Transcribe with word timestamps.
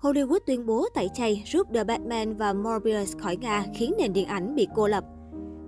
Hollywood 0.00 0.38
tuyên 0.46 0.66
bố 0.66 0.86
tẩy 0.94 1.08
chay 1.14 1.42
rút 1.46 1.66
The 1.74 1.84
Batman 1.84 2.36
và 2.36 2.52
Morbius 2.52 3.16
khỏi 3.16 3.36
Nga 3.36 3.64
khiến 3.74 3.94
nền 3.98 4.12
điện 4.12 4.26
ảnh 4.26 4.54
bị 4.54 4.68
cô 4.74 4.88
lập. 4.88 5.04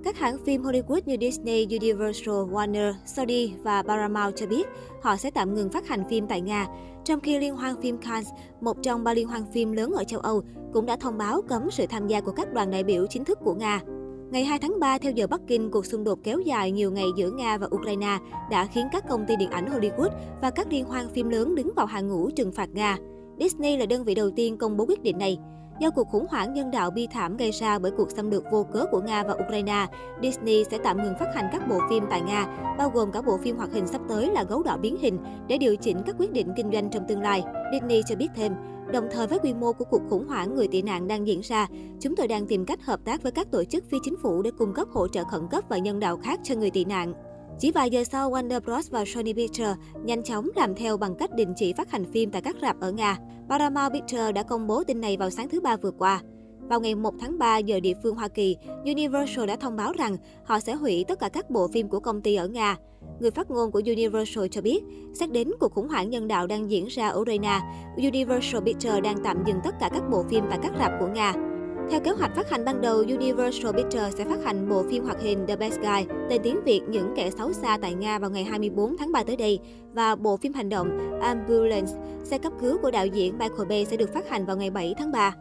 Các 0.05 0.19
hãng 0.19 0.39
phim 0.45 0.63
Hollywood 0.63 1.01
như 1.07 1.17
Disney, 1.21 1.67
Universal, 1.71 2.35
Warner, 2.35 2.93
Sony 3.05 3.53
và 3.63 3.83
Paramount 3.83 4.37
cho 4.37 4.47
biết 4.47 4.67
họ 5.03 5.17
sẽ 5.17 5.31
tạm 5.31 5.55
ngừng 5.55 5.71
phát 5.71 5.89
hành 5.89 6.03
phim 6.11 6.27
tại 6.27 6.41
Nga, 6.41 6.67
trong 7.05 7.21
khi 7.21 7.39
Liên 7.39 7.57
hoan 7.57 7.81
phim 7.83 7.99
Cannes, 7.99 8.29
một 8.61 8.77
trong 8.83 9.05
ba 9.05 9.15
liên 9.15 9.29
hoan 9.29 9.43
phim 9.53 9.73
lớn 9.73 9.93
ở 9.93 10.05
châu 10.05 10.21
Âu, 10.21 10.43
cũng 10.73 10.87
đã 10.87 10.97
thông 10.97 11.19
báo 11.19 11.43
cấm 11.43 11.71
sự 11.71 11.87
tham 11.87 12.07
gia 12.07 12.21
của 12.21 12.33
các 12.33 12.53
đoàn 12.53 12.71
đại 12.71 12.85
biểu 12.85 13.07
chính 13.07 13.25
thức 13.25 13.39
của 13.45 13.55
Nga. 13.55 13.81
Ngày 14.31 14.45
2 14.45 14.59
tháng 14.59 14.81
3, 14.81 14.99
theo 14.99 15.13
giờ 15.13 15.27
Bắc 15.27 15.41
Kinh, 15.47 15.71
cuộc 15.71 15.87
xung 15.87 16.05
đột 16.05 16.19
kéo 16.25 16.41
dài 16.41 16.71
nhiều 16.71 16.91
ngày 16.93 17.07
giữa 17.17 17.31
Nga 17.31 17.59
và 17.59 17.69
Ukraine 17.75 18.19
đã 18.51 18.67
khiến 18.67 18.87
các 18.93 19.09
công 19.09 19.25
ty 19.27 19.37
điện 19.37 19.51
ảnh 19.51 19.67
Hollywood 19.67 20.11
và 20.43 20.51
các 20.51 20.67
liên 20.71 20.85
hoan 20.85 21.09
phim 21.09 21.29
lớn 21.29 21.55
đứng 21.55 21.71
vào 21.77 21.87
hàng 21.87 22.09
ngũ 22.09 22.31
trừng 22.31 22.53
phạt 22.53 22.69
Nga. 22.73 22.99
Disney 23.39 23.77
là 23.77 23.87
đơn 23.87 24.05
vị 24.05 24.15
đầu 24.15 24.31
tiên 24.31 24.59
công 24.59 24.77
bố 24.77 24.87
quyết 24.89 25.03
định 25.03 25.19
này. 25.19 25.39
Do 25.81 25.91
cuộc 25.91 26.09
khủng 26.09 26.27
hoảng 26.31 26.53
nhân 26.53 26.71
đạo 26.71 26.91
bi 26.91 27.07
thảm 27.07 27.37
gây 27.37 27.51
ra 27.51 27.79
bởi 27.79 27.93
cuộc 27.97 28.11
xâm 28.11 28.31
lược 28.31 28.45
vô 28.53 28.67
cớ 28.73 28.85
của 28.91 29.01
Nga 29.01 29.23
và 29.23 29.35
Ukraine, 29.47 29.87
Disney 30.23 30.65
sẽ 30.65 30.79
tạm 30.79 31.03
ngừng 31.03 31.15
phát 31.21 31.35
hành 31.35 31.49
các 31.53 31.69
bộ 31.69 31.79
phim 31.91 32.05
tại 32.11 32.21
Nga, 32.21 32.75
bao 32.79 32.91
gồm 32.91 33.13
cả 33.13 33.23
bộ 33.23 33.39
phim 33.39 33.57
hoạt 33.57 33.73
hình 33.73 33.87
sắp 33.87 34.01
tới 34.09 34.31
là 34.33 34.45
Gấu 34.45 34.63
đỏ 34.63 34.77
biến 34.77 34.97
hình, 35.01 35.19
để 35.49 35.59
điều 35.59 35.77
chỉnh 35.77 36.03
các 36.07 36.17
quyết 36.19 36.33
định 36.33 36.49
kinh 36.57 36.73
doanh 36.73 36.91
trong 36.91 37.05
tương 37.09 37.21
lai. 37.21 37.43
Disney 37.73 38.03
cho 38.07 38.17
biết 38.17 38.29
thêm, 38.35 38.53
đồng 38.93 39.09
thời 39.13 39.27
với 39.27 39.39
quy 39.39 39.55
mô 39.55 39.73
của 39.73 39.85
cuộc 39.85 40.03
khủng 40.11 40.29
hoảng 40.29 40.55
người 40.55 40.69
tị 40.69 40.83
nạn 40.83 41.09
đang 41.09 41.27
diễn 41.27 41.41
ra, 41.41 41.67
chúng 42.01 42.17
tôi 42.17 42.29
đang 42.29 42.47
tìm 42.47 42.65
cách 42.65 42.85
hợp 42.85 43.01
tác 43.05 43.23
với 43.23 43.33
các 43.33 43.51
tổ 43.51 43.65
chức 43.65 43.85
phi 43.91 43.99
chính 44.03 44.17
phủ 44.23 44.43
để 44.43 44.51
cung 44.59 44.75
cấp 44.75 44.89
hỗ 44.93 45.09
trợ 45.09 45.25
khẩn 45.25 45.49
cấp 45.51 45.65
và 45.69 45.79
nhân 45.79 46.01
đạo 46.01 46.19
khác 46.23 46.41
cho 46.43 46.55
người 46.55 46.71
tị 46.71 46.85
nạn. 46.85 47.15
Chỉ 47.63 47.71
vài 47.71 47.91
giờ 47.91 48.05
sau, 48.05 48.31
Warner 48.31 48.61
Bros 48.61 48.91
và 48.91 49.05
Sony 49.05 49.33
Pictures 49.33 49.77
nhanh 50.05 50.23
chóng 50.23 50.49
làm 50.57 50.75
theo 50.75 50.97
bằng 50.97 51.15
cách 51.15 51.31
đình 51.35 51.53
chỉ 51.57 51.73
phát 51.73 51.91
hành 51.91 52.05
phim 52.13 52.31
tại 52.31 52.43
các 52.43 52.57
rạp 52.63 52.81
ở 52.81 52.93
Nga. 52.93 53.19
Paramount 53.49 53.93
Pictures 53.93 54.35
đã 54.35 54.43
công 54.43 54.67
bố 54.67 54.85
tin 54.85 55.01
này 55.01 55.17
vào 55.17 55.31
sáng 55.31 55.49
thứ 55.49 55.61
Ba 55.61 55.77
vừa 55.77 55.91
qua. 55.91 56.21
Vào 56.69 56.81
ngày 56.81 56.95
1 56.95 57.15
tháng 57.21 57.39
3 57.39 57.59
giờ 57.59 57.81
địa 57.81 57.93
phương 58.03 58.15
Hoa 58.15 58.29
Kỳ, 58.29 58.57
Universal 58.85 59.47
đã 59.47 59.57
thông 59.57 59.77
báo 59.77 59.93
rằng 59.93 60.17
họ 60.45 60.61
sẽ 60.61 60.75
hủy 60.75 61.05
tất 61.09 61.21
cả 61.21 61.29
các 61.29 61.51
bộ 61.51 61.69
phim 61.69 61.89
của 61.89 62.01
công 62.01 62.21
ty 62.21 62.35
ở 62.35 62.49
Nga. 62.49 62.77
Người 63.21 63.31
phát 63.31 63.51
ngôn 63.51 63.73
của 63.73 63.83
Universal 63.87 64.45
cho 64.51 64.61
biết, 64.61 64.81
xét 65.15 65.33
đến 65.33 65.51
cuộc 65.61 65.73
khủng 65.73 65.89
hoảng 65.89 66.11
nhân 66.11 66.29
đạo 66.29 66.47
đang 66.47 66.71
diễn 66.71 66.87
ra 66.87 67.09
ở 67.09 67.21
Ukraine, 67.21 67.61
Universal 67.97 68.63
Pictures 68.65 69.03
đang 69.03 69.17
tạm 69.25 69.45
dừng 69.47 69.59
tất 69.65 69.75
cả 69.81 69.91
các 69.93 70.03
bộ 70.11 70.25
phim 70.31 70.45
tại 70.51 70.59
các 70.63 70.73
rạp 70.79 70.93
của 71.01 71.09
Nga. 71.15 71.52
Theo 71.91 72.01
kế 72.01 72.11
hoạch 72.11 72.35
phát 72.37 72.51
hành 72.51 72.65
ban 72.65 72.81
đầu, 72.81 72.97
Universal 72.97 73.73
Pictures 73.73 74.17
sẽ 74.17 74.25
phát 74.25 74.45
hành 74.45 74.69
bộ 74.69 74.83
phim 74.91 75.05
hoạt 75.05 75.21
hình 75.21 75.47
The 75.47 75.57
Best 75.57 75.81
Guy, 75.81 76.15
tên 76.31 76.41
tiếng 76.45 76.65
Việt 76.65 76.81
Những 76.89 77.13
kẻ 77.17 77.31
xấu 77.31 77.53
xa 77.53 77.79
tại 77.83 77.95
Nga 77.95 78.19
vào 78.19 78.31
ngày 78.31 78.45
24 78.45 78.97
tháng 78.97 79.13
3 79.13 79.23
tới 79.25 79.37
đây, 79.37 79.59
và 79.93 80.15
bộ 80.15 80.37
phim 80.37 80.53
hành 80.53 80.69
động 80.69 81.19
Ambulance, 81.21 81.93
xe 82.25 82.39
cấp 82.39 82.53
cứu 82.61 82.79
của 82.83 82.91
đạo 82.91 83.07
diễn 83.07 83.39
Michael 83.39 83.69
Bay 83.69 83.85
sẽ 83.85 83.97
được 83.97 84.15
phát 84.15 84.29
hành 84.29 84.47
vào 84.47 84.57
ngày 84.57 84.71
7 84.71 84.95
tháng 84.99 85.13
3. 85.13 85.35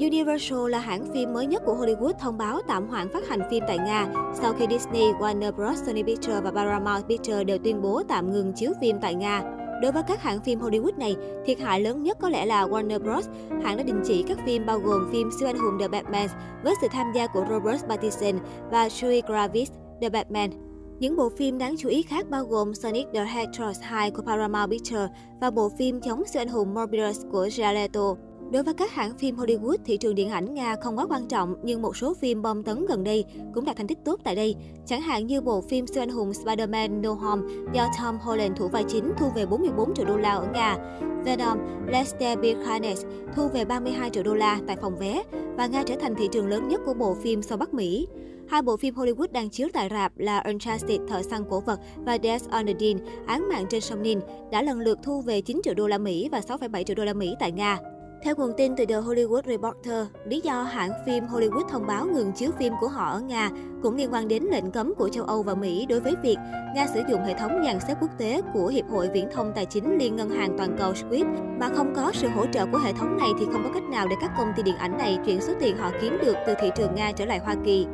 Universal 0.00 0.70
là 0.70 0.78
hãng 0.78 1.12
phim 1.12 1.32
mới 1.32 1.46
nhất 1.46 1.62
của 1.66 1.74
Hollywood 1.74 2.12
thông 2.12 2.38
báo 2.38 2.60
tạm 2.68 2.88
hoãn 2.88 3.08
phát 3.08 3.28
hành 3.28 3.40
phim 3.50 3.64
tại 3.68 3.78
Nga 3.78 4.08
sau 4.34 4.52
khi 4.52 4.66
Disney, 4.70 5.12
Warner 5.12 5.52
Bros, 5.52 5.82
Sony 5.86 6.02
Pictures 6.02 6.42
và 6.42 6.50
Paramount 6.50 7.08
Pictures 7.08 7.46
đều 7.46 7.58
tuyên 7.58 7.82
bố 7.82 8.02
tạm 8.08 8.32
ngừng 8.32 8.52
chiếu 8.52 8.72
phim 8.80 8.96
tại 9.00 9.14
Nga. 9.14 9.57
Đối 9.82 9.92
với 9.92 10.02
các 10.02 10.22
hãng 10.22 10.40
phim 10.40 10.60
Hollywood 10.60 10.98
này, 10.98 11.16
thiệt 11.46 11.58
hại 11.58 11.80
lớn 11.80 12.02
nhất 12.02 12.18
có 12.20 12.28
lẽ 12.28 12.46
là 12.46 12.66
Warner 12.66 12.98
Bros. 12.98 13.28
Hãng 13.62 13.76
đã 13.76 13.82
đình 13.82 14.02
chỉ 14.04 14.24
các 14.28 14.38
phim 14.46 14.66
bao 14.66 14.78
gồm 14.78 15.08
phim 15.12 15.30
siêu 15.38 15.48
anh 15.48 15.58
hùng 15.58 15.78
The 15.80 15.88
Batman 15.88 16.28
với 16.64 16.74
sự 16.80 16.88
tham 16.90 17.12
gia 17.14 17.26
của 17.26 17.44
Robert 17.50 17.84
Pattinson 17.88 18.38
và 18.70 18.88
Zoe 18.88 19.22
Kravitz, 19.22 19.70
The 20.00 20.08
Batman. 20.08 20.50
Những 20.98 21.16
bộ 21.16 21.28
phim 21.28 21.58
đáng 21.58 21.74
chú 21.78 21.88
ý 21.88 22.02
khác 22.02 22.30
bao 22.30 22.44
gồm 22.44 22.74
Sonic 22.74 23.06
the 23.14 23.24
Hedgehog 23.24 23.72
2 23.82 24.10
của 24.10 24.22
Paramount 24.22 24.70
Pictures 24.70 25.10
và 25.40 25.50
bộ 25.50 25.70
phim 25.78 26.00
chống 26.00 26.24
siêu 26.26 26.40
anh 26.40 26.48
hùng 26.48 26.74
Morbius 26.74 27.20
của 27.32 27.46
Jared 27.46 27.74
Leto. 27.74 28.14
Đối 28.52 28.62
với 28.62 28.74
các 28.74 28.92
hãng 28.92 29.18
phim 29.18 29.36
Hollywood, 29.36 29.76
thị 29.84 29.96
trường 29.96 30.14
điện 30.14 30.30
ảnh 30.30 30.54
Nga 30.54 30.76
không 30.76 30.98
quá 30.98 31.06
quan 31.08 31.28
trọng, 31.28 31.54
nhưng 31.62 31.82
một 31.82 31.96
số 31.96 32.14
phim 32.14 32.42
bom 32.42 32.62
tấn 32.62 32.86
gần 32.86 33.04
đây 33.04 33.24
cũng 33.54 33.64
đạt 33.64 33.76
thành 33.76 33.86
tích 33.86 33.98
tốt 34.04 34.20
tại 34.24 34.36
đây. 34.36 34.54
Chẳng 34.86 35.00
hạn 35.00 35.26
như 35.26 35.40
bộ 35.40 35.60
phim 35.60 35.86
siêu 35.86 36.02
anh 36.02 36.08
hùng 36.08 36.30
Spider-Man 36.30 37.00
No 37.00 37.12
Home 37.12 37.42
do 37.74 37.88
Tom 37.98 38.18
Holland 38.18 38.56
thủ 38.56 38.68
vai 38.68 38.84
chính 38.88 39.12
thu 39.18 39.30
về 39.34 39.46
44 39.46 39.94
triệu 39.94 40.06
đô 40.06 40.16
la 40.16 40.30
ở 40.30 40.46
Nga. 40.52 40.76
Venom, 41.24 41.58
Lester 41.86 42.38
Be 42.38 42.54
Carnage 42.54 43.02
thu 43.36 43.48
về 43.48 43.64
32 43.64 44.10
triệu 44.10 44.22
đô 44.22 44.34
la 44.34 44.60
tại 44.66 44.76
phòng 44.82 44.98
vé 44.98 45.22
và 45.56 45.66
Nga 45.66 45.82
trở 45.86 45.94
thành 46.00 46.14
thị 46.14 46.28
trường 46.32 46.48
lớn 46.48 46.68
nhất 46.68 46.80
của 46.86 46.94
bộ 46.94 47.14
phim 47.14 47.42
sau 47.42 47.58
Bắc 47.58 47.74
Mỹ. 47.74 48.06
Hai 48.48 48.62
bộ 48.62 48.76
phim 48.76 48.94
Hollywood 48.94 49.32
đang 49.32 49.50
chiếu 49.50 49.68
tại 49.72 49.88
rạp 49.90 50.18
là 50.18 50.38
Uncharted 50.40 51.00
Thợ 51.08 51.22
săn 51.22 51.44
cổ 51.50 51.60
vật 51.60 51.80
và 51.96 52.18
Death 52.22 52.50
on 52.50 52.66
the 52.66 52.74
Dean, 52.80 52.96
Án 53.26 53.48
mạng 53.48 53.66
trên 53.70 53.80
sông 53.80 54.02
Nin 54.02 54.20
đã 54.50 54.62
lần 54.62 54.80
lượt 54.80 54.98
thu 55.02 55.20
về 55.20 55.40
9 55.40 55.60
triệu 55.64 55.74
đô 55.74 55.86
la 55.88 55.98
Mỹ 55.98 56.28
và 56.32 56.40
6,7 56.40 56.82
triệu 56.82 56.96
đô 56.96 57.04
la 57.04 57.14
Mỹ 57.14 57.34
tại 57.40 57.52
Nga. 57.52 57.78
Theo 58.22 58.34
nguồn 58.36 58.52
tin 58.56 58.76
từ 58.76 58.86
The 58.86 58.94
Hollywood 58.94 59.42
Reporter, 59.46 60.06
lý 60.24 60.40
do 60.40 60.62
hãng 60.62 60.90
phim 61.06 61.24
Hollywood 61.24 61.68
thông 61.68 61.86
báo 61.86 62.06
ngừng 62.06 62.32
chiếu 62.32 62.50
phim 62.58 62.72
của 62.80 62.88
họ 62.88 63.10
ở 63.10 63.20
Nga 63.20 63.50
cũng 63.82 63.96
liên 63.96 64.12
quan 64.12 64.28
đến 64.28 64.42
lệnh 64.42 64.70
cấm 64.70 64.94
của 64.94 65.08
châu 65.08 65.24
Âu 65.24 65.42
và 65.42 65.54
Mỹ 65.54 65.86
đối 65.86 66.00
với 66.00 66.14
việc 66.22 66.36
Nga 66.74 66.86
sử 66.86 67.02
dụng 67.08 67.24
hệ 67.24 67.34
thống 67.34 67.62
dàn 67.64 67.80
xếp 67.80 67.94
quốc 68.00 68.10
tế 68.18 68.42
của 68.54 68.66
Hiệp 68.66 68.88
hội 68.88 69.08
Viễn 69.08 69.28
thông 69.32 69.52
Tài 69.54 69.64
chính 69.66 69.98
Liên 69.98 70.16
ngân 70.16 70.30
hàng 70.30 70.54
toàn 70.58 70.76
cầu 70.78 70.92
SWIFT. 70.92 71.58
Mà 71.60 71.68
không 71.68 71.92
có 71.96 72.12
sự 72.14 72.28
hỗ 72.28 72.46
trợ 72.46 72.66
của 72.72 72.78
hệ 72.78 72.92
thống 72.92 73.16
này 73.16 73.28
thì 73.40 73.46
không 73.52 73.62
có 73.64 73.70
cách 73.74 73.88
nào 73.90 74.06
để 74.08 74.16
các 74.20 74.30
công 74.38 74.52
ty 74.56 74.62
điện 74.62 74.76
ảnh 74.76 74.98
này 74.98 75.18
chuyển 75.26 75.40
số 75.40 75.52
tiền 75.60 75.76
họ 75.76 75.90
kiếm 76.00 76.18
được 76.22 76.36
từ 76.46 76.54
thị 76.60 76.70
trường 76.76 76.94
Nga 76.94 77.12
trở 77.12 77.24
lại 77.24 77.38
Hoa 77.38 77.56
Kỳ. 77.64 77.86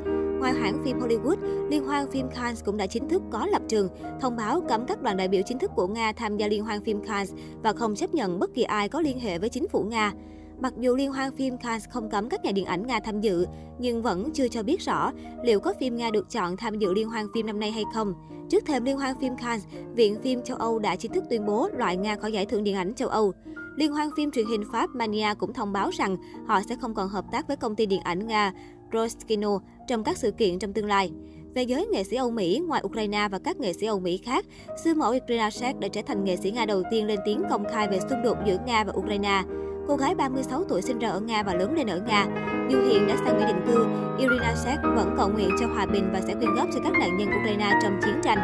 Ngoài 0.44 0.55
hãng 0.55 0.84
phim 0.84 0.99
Hollywood, 0.99 1.69
Liên 1.71 1.84
hoan 1.84 2.10
phim 2.10 2.28
Cannes 2.28 2.65
cũng 2.65 2.77
đã 2.77 2.87
chính 2.87 3.09
thức 3.09 3.22
có 3.31 3.47
lập 3.47 3.62
trường, 3.69 3.88
thông 4.21 4.37
báo 4.37 4.60
cấm 4.69 4.87
các 4.87 5.03
đoàn 5.03 5.16
đại 5.16 5.28
biểu 5.28 5.43
chính 5.47 5.59
thức 5.59 5.71
của 5.77 5.87
Nga 5.87 6.12
tham 6.12 6.37
gia 6.37 6.49
Liên 6.49 6.65
hoan 6.65 6.84
phim 6.84 7.00
Cannes 7.05 7.32
và 7.62 7.72
không 7.72 7.94
chấp 7.94 8.15
nhận 8.15 8.38
bất 8.38 8.54
kỳ 8.54 8.62
ai 8.62 8.88
có 8.88 9.00
liên 9.00 9.21
hệ 9.21 9.38
với 9.38 9.49
chính 9.49 9.69
phủ 9.69 9.83
Nga. 9.83 10.12
Mặc 10.60 10.72
dù 10.78 10.97
Liên 10.97 11.12
hoan 11.12 11.37
phim 11.37 11.59
Cannes 11.59 11.88
không 11.88 12.10
cấm 12.10 12.28
các 12.28 12.44
nhà 12.44 12.53
điện 12.53 12.65
ảnh 12.65 12.87
Nga 12.87 13.00
tham 13.00 13.21
dự, 13.21 13.47
nhưng 13.78 14.03
vẫn 14.03 14.31
chưa 14.34 14.49
cho 14.49 14.62
biết 14.62 14.81
rõ 14.81 15.12
liệu 15.44 15.60
có 15.60 15.75
phim 15.81 15.97
Nga 15.97 16.10
được 16.10 16.31
chọn 16.31 16.56
tham 16.56 16.78
dự 16.78 16.93
Liên 16.93 17.09
hoan 17.09 17.27
phim 17.34 17.47
năm 17.47 17.60
nay 17.60 17.71
hay 17.71 17.84
không. 17.94 18.15
Trước 18.50 18.66
thềm 18.66 18.84
Liên 18.84 18.99
hoan 18.99 19.21
phim 19.21 19.37
Cannes, 19.37 19.66
Viện 19.94 20.16
phim 20.22 20.43
châu 20.43 20.56
Âu 20.56 20.78
đã 20.78 20.97
chính 20.97 21.12
thức 21.12 21.25
tuyên 21.31 21.47
bố 21.47 21.69
loại 21.77 21.97
Nga 21.97 22.16
khỏi 22.16 22.33
giải 22.33 22.47
thưởng 22.47 22.65
điện 22.65 22.75
ảnh 22.75 22.94
châu 22.94 23.09
Âu. 23.09 23.33
Liên 23.77 23.93
hoan 23.93 24.10
phim 24.16 24.31
truyền 24.31 24.47
hình 24.47 24.62
Pháp 24.72 24.91
Mania 24.91 25.34
cũng 25.38 25.53
thông 25.53 25.72
báo 25.72 25.91
rằng 25.91 26.16
họ 26.47 26.60
sẽ 26.69 26.77
không 26.81 26.94
còn 26.94 27.09
hợp 27.09 27.25
tác 27.33 27.49
với 27.49 27.56
công 27.56 27.77
ty 27.77 27.87
điện 27.87 28.00
ảnh 28.00 28.27
Nga 28.27 28.53
Roskino 28.94 29.59
trong 29.88 30.05
các 30.05 30.19
sự 30.19 30.31
kiện 30.31 30.59
trong 30.59 30.72
tương 30.72 30.87
lai. 30.87 31.10
Về 31.55 31.62
giới 31.62 31.87
nghệ 31.87 32.05
sĩ 32.05 32.16
Âu 32.16 32.31
Mỹ, 32.31 32.62
ngoài 32.66 32.82
Ukraine 32.84 33.28
và 33.31 33.38
các 33.38 33.56
nghệ 33.56 33.72
sĩ 33.72 33.87
Âu 33.87 34.00
Mỹ 34.00 34.21
khác, 34.25 34.47
siêu 34.84 34.94
mẫu 34.94 35.12
Irina 35.12 35.50
Shayk 35.50 35.81
đã 35.81 35.88
trở 35.88 36.00
thành 36.06 36.25
nghệ 36.25 36.37
sĩ 36.37 36.50
Nga 36.50 36.66
đầu 36.66 36.82
tiên 36.91 37.06
lên 37.06 37.19
tiếng 37.25 37.43
công 37.50 37.65
khai 37.71 37.88
về 37.88 37.99
xung 38.10 38.22
đột 38.22 38.37
giữa 38.47 38.56
Nga 38.66 38.84
và 38.84 38.93
Ukraine. 38.97 39.43
Cô 39.88 39.97
gái 39.97 40.15
36 40.15 40.65
tuổi 40.65 40.83
sinh 40.83 40.99
ra 40.99 41.09
ở 41.09 41.21
Nga 41.21 41.43
và 41.43 41.54
lớn 41.54 41.75
lên 41.77 41.87
ở 41.87 42.00
Nga. 42.06 42.27
Dù 42.71 42.78
hiện 42.83 43.06
đã 43.06 43.16
sang 43.16 43.37
Mỹ 43.38 43.44
định 43.47 43.62
cư, 43.66 43.87
Irina 44.19 44.54
Shayk 44.54 44.81
vẫn 44.83 45.15
cầu 45.16 45.28
nguyện 45.28 45.50
cho 45.60 45.66
hòa 45.66 45.87
bình 45.87 46.10
và 46.12 46.21
sẽ 46.21 46.34
quyên 46.34 46.54
góp 46.54 46.69
cho 46.75 46.81
các 46.84 46.93
nạn 46.93 47.16
nhân 47.16 47.28
Ukraine 47.28 47.78
trong 47.83 48.00
chiến 48.04 48.15
tranh. 48.22 48.38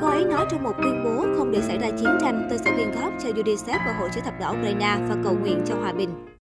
Cô 0.00 0.06
ấy 0.06 0.24
nói 0.24 0.46
trong 0.50 0.62
một 0.62 0.72
tuyên 0.82 1.04
bố 1.04 1.26
không 1.36 1.52
để 1.52 1.60
xảy 1.60 1.78
ra 1.78 1.90
chiến 1.90 2.18
tranh, 2.20 2.46
tôi 2.50 2.58
sẽ 2.58 2.70
quyên 2.76 2.90
góp 2.90 3.12
cho 3.22 3.28
UNICEF 3.28 3.78
và 3.86 3.96
Hội 3.98 4.08
chữ 4.14 4.20
thập 4.24 4.40
đỏ 4.40 4.50
Ukraine 4.50 4.96
và 5.08 5.16
cầu 5.24 5.34
nguyện 5.42 5.62
cho 5.66 5.74
hòa 5.74 5.92
bình. 5.92 6.28